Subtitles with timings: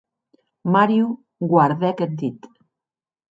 [0.75, 1.05] Mario
[1.53, 2.39] guardèc eth dit.